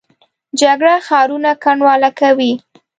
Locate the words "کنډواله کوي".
1.63-2.53